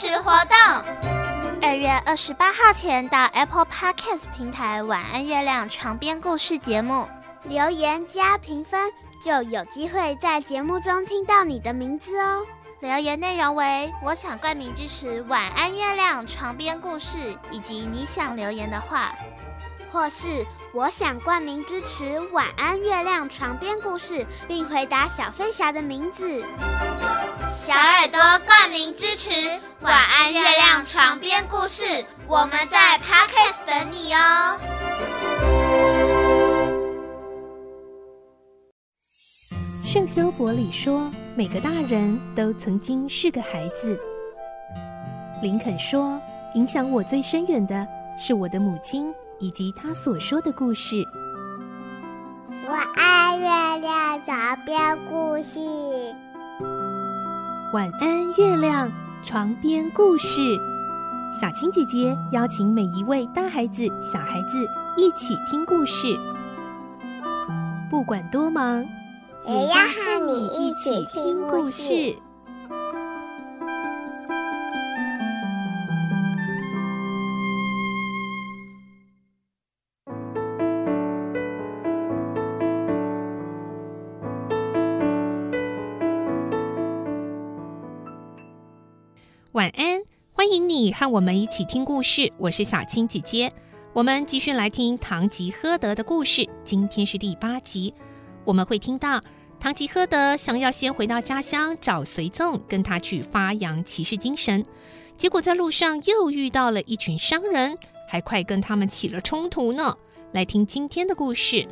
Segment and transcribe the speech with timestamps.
[0.00, 0.56] 持活动。
[1.60, 7.08] 二月二十八号前到 Apple Podcast 平台“晚安月亮”床边故事节目
[7.42, 12.46] 留言加评分，就有机会在节目中听到你的名字哦。
[12.78, 19.12] 留言内容为：我想冠名支持“晚安月亮”床边故事，以及你想留言的话。
[19.90, 26.44] 或是我想冠名支持《晚安月亮》床边故事，并回答小飞侠的名字。
[27.60, 29.30] 小耳朵冠名支持
[29.80, 31.82] 《晚安月亮》床边故事，
[32.28, 34.58] 我们在 parkas 等你哦。
[39.84, 43.98] 圣修伯里说：“每个大人都曾经是个孩子。”
[45.42, 46.18] 林肯说
[46.54, 51.04] ：“影响我最深远的是我的母亲。”以及她所说的故事。
[52.66, 53.46] 我爱，月
[53.80, 55.60] 亮床边故事。
[57.74, 58.90] 晚安，月亮
[59.22, 60.58] 床边故事。
[61.38, 66.16] 小青姐姐邀请每一位大孩子、小孩子一起听故事，
[67.90, 68.82] 不管多忙，
[69.44, 72.16] 也要和你一起听故事。
[89.58, 90.00] 晚安，
[90.34, 92.32] 欢迎你和我们一起听故事。
[92.38, 93.52] 我是小青姐姐，
[93.92, 96.48] 我们继续来听《堂吉诃德》的故事。
[96.62, 97.92] 今天是第八集，
[98.44, 99.20] 我们会听到
[99.58, 104.64] 堂吉诃德想要先回到家乡找随从，跟他去发扬骑士精神，
[105.16, 107.76] 结果在路上又遇到了一群商人，
[108.08, 109.92] 还快跟他们起了冲突呢。
[110.30, 111.56] 来听今天的故事。《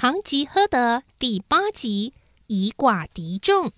[0.00, 2.12] 堂吉诃德》第八集，
[2.46, 3.72] 以寡敌众。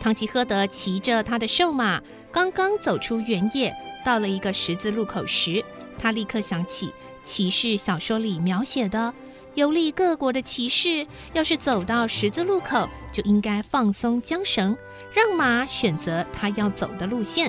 [0.00, 2.02] 堂吉诃德骑着他的瘦马，
[2.32, 5.62] 刚刚走出原野，到了一个十字路口时，
[5.98, 9.12] 他立刻想起骑士小说里描写的
[9.54, 14.74] 游历各国的骑士，要是走到十字路口，就应该放松缰绳。
[15.14, 17.48] 让马选择他要走的路线，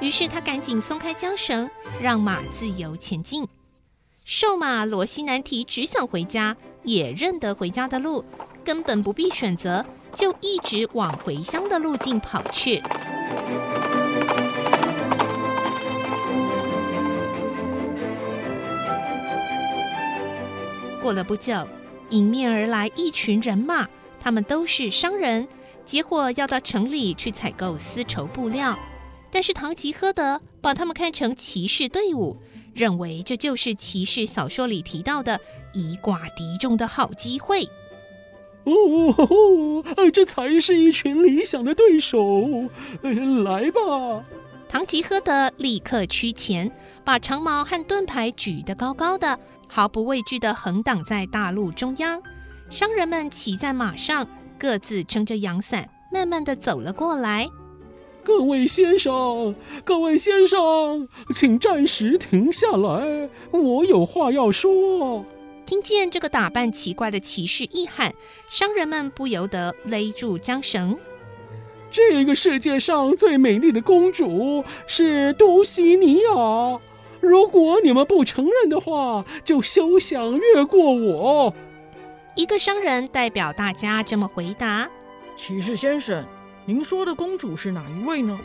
[0.00, 1.68] 于是他赶紧松开缰绳，
[2.00, 3.46] 让马自由前进。
[4.24, 8.24] 瘦马罗西南提只想回家，也认得回家的路，
[8.64, 12.82] 根本不必选择，就一直往回乡的路径跑去。
[21.02, 21.68] 过了不久，
[22.08, 23.86] 迎面而来一群人马，
[24.18, 25.46] 他们都是商人。
[25.84, 28.78] 结果要到城里去采购丝绸布料，
[29.30, 32.36] 但是堂吉诃德把他们看成骑士队伍，
[32.72, 35.38] 认为这就是骑士小说里提到的
[35.72, 37.68] 以寡敌众的好机会。
[38.64, 42.48] 哦，这才是一群理想的对手。
[43.44, 44.24] 来吧！
[44.66, 46.72] 堂吉诃德立刻趋前，
[47.04, 52.22] 把长矛和盾牌举得高高的，毫不畏惧地横挡在大路中央。
[52.70, 54.26] 商人们骑在马上。
[54.58, 57.48] 各自撑着阳伞，慢慢地走了过来。
[58.22, 59.54] 各位先生，
[59.84, 65.24] 各位先生，请暂时停下来，我有话要说。
[65.66, 68.14] 听见这个打扮奇怪的骑士一喊，
[68.48, 70.96] 商人们不由得勒住缰绳。
[71.90, 76.80] 这个世界上最美丽的公主是都西尼亚，
[77.20, 81.54] 如果你们不承认的话，就休想越过我。
[82.36, 84.90] 一个商人代表大家这么回答
[85.36, 86.24] ：“骑士先生，
[86.66, 88.36] 您说的公主是哪一位呢？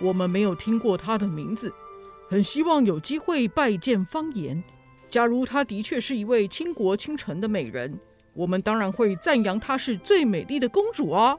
[0.00, 1.72] 我们没有听过她的名字，
[2.28, 4.60] 很希望有机会拜见方言。
[5.08, 7.96] 假如她的确是一位倾国倾城的美人，
[8.34, 11.38] 我们当然会赞扬她是最美丽的公主啊。”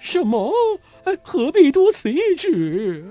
[0.00, 0.52] 什么？
[1.22, 3.04] 何必多此一举？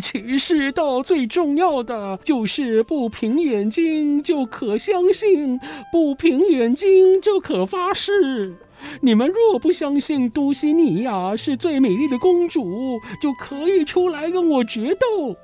[0.00, 5.60] 骑士道最重要的就是不凭眼睛就可相信，
[5.92, 8.56] 不凭眼睛就可发誓。
[9.00, 15.36] 你们若不相信都西尼亚是最美丽的公主，就可以出来跟我决斗。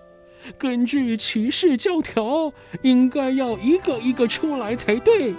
[0.59, 5.35] 根据骑士教条，应该要一个一个出来才对。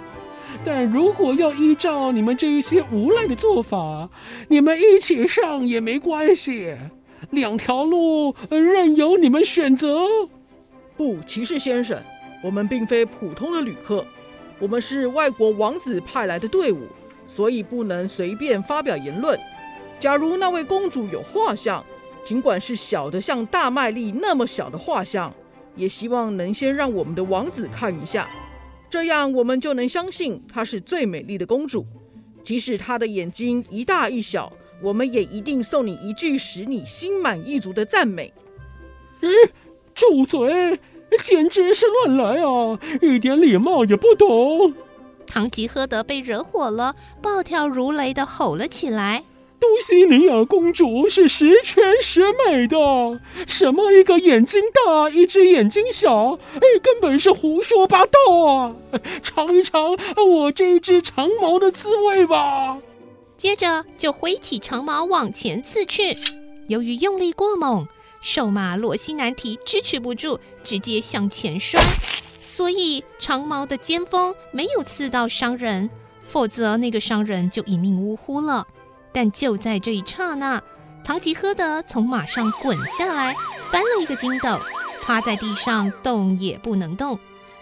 [0.64, 4.08] 但如果要依照你们这一些无赖的做法，
[4.48, 6.74] 你们一起上也没关系，
[7.30, 10.06] 两条路任由你们选择。
[10.96, 12.00] 不，骑士先生，
[12.42, 14.06] 我们并非普通的旅客，
[14.58, 16.86] 我们是外国王子派来的队伍，
[17.26, 19.38] 所以不能随便发表言论。
[19.98, 21.84] 假如那位公主有画像，
[22.24, 25.32] 尽管是小的像大麦粒那么小的画像，
[25.74, 28.28] 也希望能先让我们的王子看一下，
[28.88, 31.84] 这样我们就能相信她是最美丽的公主。
[32.42, 34.52] 即使她的眼睛一大一小，
[34.82, 38.32] 我们也一定送你一句使你心满意足的赞美。
[39.20, 39.28] 咦，
[39.94, 40.78] 住嘴！
[41.22, 42.78] 简直是乱来啊！
[43.00, 44.74] 一点礼貌也不懂。
[45.26, 49.24] 唐吉诃德被惹火了，暴跳如雷地吼了起来。
[49.58, 52.76] 都西尼亚公主是十全十美的，
[53.46, 58.76] 什么一个眼睛大，一只眼睛小，哎，根本是胡说八道啊！
[59.22, 59.96] 尝一尝
[60.28, 62.78] 我这一只长毛的滋味吧。
[63.36, 66.16] 接着就挥起长矛往前刺去，
[66.68, 67.86] 由于用力过猛，
[68.20, 71.80] 瘦马罗西南提支持不住，直接向前摔，
[72.42, 75.90] 所以长矛的尖锋没有刺到商人，
[76.26, 78.66] 否则那个商人就一命呜呼了。
[79.12, 80.62] 但就在这一刹那，
[81.04, 83.34] 唐吉诃德从马上滚下来，
[83.70, 84.58] 翻了一个筋斗，
[85.02, 87.18] 趴在地上动也不能动。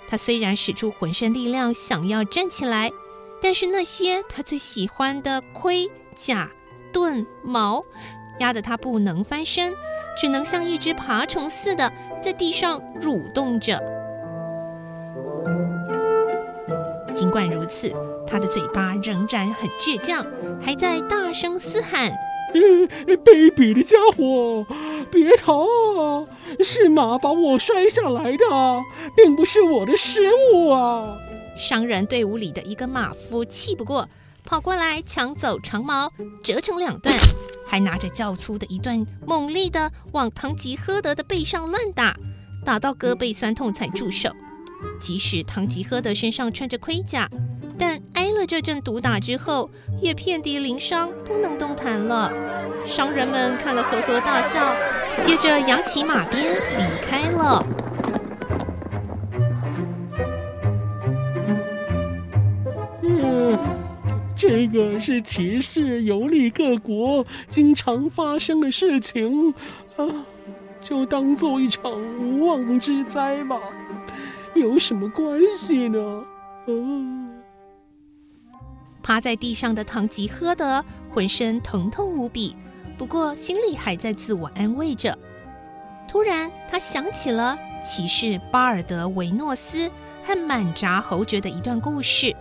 [0.07, 2.91] 他虽然使出浑身力量想要站起来，
[3.45, 5.87] 但是那些他最喜欢的盔
[6.17, 6.51] 甲
[6.91, 7.85] 盾矛
[8.39, 9.75] 压得他不能翻身，
[10.17, 11.93] 只能像一只爬虫似的
[12.23, 13.79] 在地上蠕动着。
[17.15, 17.93] 尽管如此，
[18.27, 20.27] 他的嘴巴仍然很倔强，
[20.59, 22.11] 还在大声嘶喊
[22.57, 24.67] ：“卑鄙的家伙，
[25.11, 25.67] 别逃
[26.01, 26.25] 啊！
[26.61, 28.47] 是马把我摔下来的，
[29.15, 31.19] 并不是我的失误啊！”
[31.57, 34.09] 商人队伍里的一个马夫气不过，
[34.45, 36.11] 跑过来抢走长矛，
[36.43, 37.15] 折成两段，
[37.67, 42.17] 还拿着较粗的一段，猛力地往唐吉诃德的背上乱打，
[42.65, 44.31] 打到胳膊酸痛才住手。
[45.01, 47.29] 即使唐吉诃德身上穿着盔甲，
[47.79, 49.71] 但挨了这阵毒打之后，
[50.01, 52.31] 也遍体鳞伤，不能动弹了。
[52.85, 54.77] 商人们看了呵呵大笑，
[55.23, 57.65] 接着扬起马鞭离开了。
[64.47, 69.55] 这个是骑士游历各国经常发生的事情
[69.97, 70.05] 啊，
[70.83, 73.59] 就当做一场无妄之灾吧。
[74.55, 76.25] 有什么关系呢？
[76.67, 77.41] 嗯，
[79.03, 82.55] 趴在地上的唐吉诃德浑身疼痛无比，
[82.99, 85.19] 不过心里还在自我安慰着。
[86.07, 89.91] 突然，他想起了骑士巴尔德维诺斯
[90.23, 92.37] 和满札侯爵的一段故事。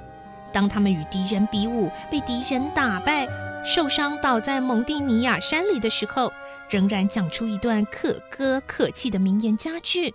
[0.54, 3.28] 当他们与敌人比武，被敌人打败，
[3.66, 6.32] 受伤倒在蒙蒂尼亚山里的时候，
[6.70, 10.14] 仍然讲出一段可歌可泣的名言佳句。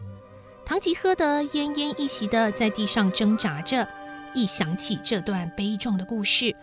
[0.64, 3.86] 唐吉诃德奄奄一息地在地上挣扎着，
[4.34, 6.54] 一想起这段悲壮的故事，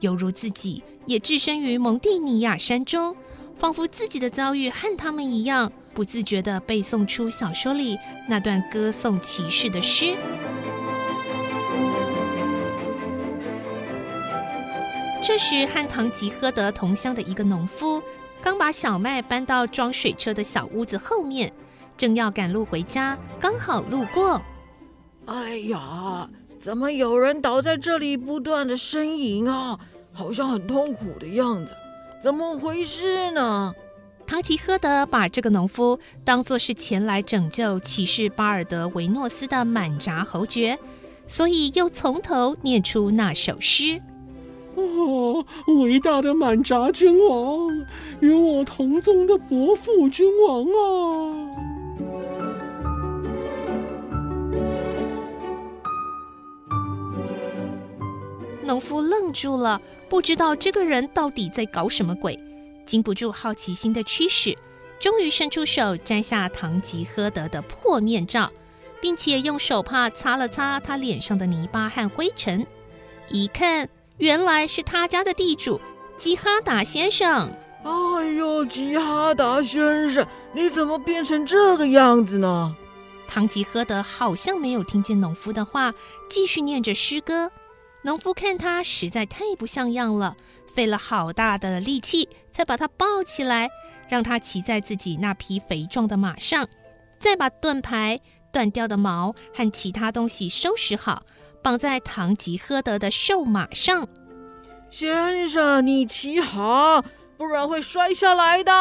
[0.00, 3.16] 犹如自己也置身于蒙蒂尼亚山中，
[3.56, 7.96] 仿佛自己的遭遇和他们一样，不自觉地背诵出小说里
[8.28, 10.16] 那段歌颂骑士的诗。
[15.22, 18.02] 这时，和唐吉诃德同乡的一个农夫，
[18.42, 21.52] 刚把小麦搬到装水车的小屋子后面。
[21.96, 24.42] 正要赶路回家，刚好路过。
[25.26, 26.28] 哎呀，
[26.58, 29.78] 怎么有人倒在这里，不断的呻吟啊，
[30.12, 31.76] 好像很痛苦的样子，
[32.20, 33.72] 怎么回事呢？
[34.26, 40.76] 唐吉诃德把这个农夫当作是前来拯救骑士巴尔德维诺斯的满闸侯爵，
[41.28, 44.02] 所以又从头念出那首诗：
[44.74, 45.44] 哦，
[45.84, 47.68] 伟大的满札君王，
[48.20, 51.48] 与我同宗的伯父君王啊！
[58.64, 62.38] 农夫愣住了，不知道这个人到底在搞什么鬼，
[62.86, 64.56] 经不住好奇心的驱使，
[64.98, 68.50] 终于伸出手摘下唐吉诃德的破面罩，
[69.02, 72.66] 并且用手帕擦了擦他脸上的泥巴和灰尘。
[73.28, 73.88] 一看，
[74.22, 75.80] 原来是他家的地主
[76.16, 77.52] 吉哈达先生。
[77.82, 82.72] 哎呦，吉哈达先生，你怎么变成这个样子呢？
[83.26, 85.92] 唐吉诃德好像没有听见农夫的话，
[86.30, 87.50] 继续念着诗歌。
[88.02, 90.36] 农夫看他实在太不像样了，
[90.72, 93.68] 费了好大的力气才把他抱起来，
[94.08, 96.68] 让他骑在自己那匹肥壮的马上，
[97.18, 98.20] 再把盾牌、
[98.52, 101.24] 断掉的矛和其他东西收拾好，
[101.62, 104.06] 绑在唐吉诃德的瘦马上。
[104.90, 107.02] 先生，你骑好，
[107.36, 108.72] 不然会摔下来的。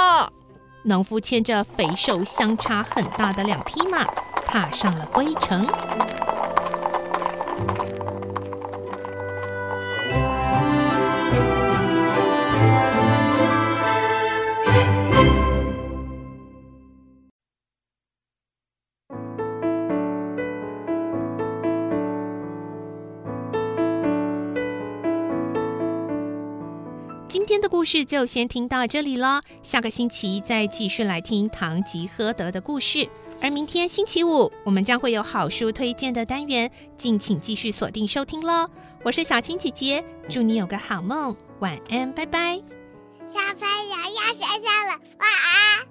[0.84, 4.04] 农夫牵着肥瘦相差很大的两匹马，
[4.46, 5.66] 踏上了归程。
[27.32, 33.08] 今天的故事就先听到这里了，下个星期再继续来听《唐吉诃德》的故事。
[33.42, 38.70] 而明天星期五，我们将会有好书推荐的单元，敬请继续锁定收听喽。
[39.02, 42.62] 我是小青姐姐，祝你有个好梦，晚安，拜拜。
[43.30, 45.91] 小朋友要睡觉了，晚安。